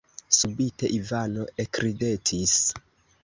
[0.37, 2.55] Subite Ivano ekridetis.